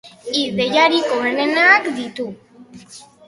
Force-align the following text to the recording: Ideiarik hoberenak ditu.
Ideiarik 0.43 1.11
hoberenak 1.17 1.91
ditu. 1.99 2.25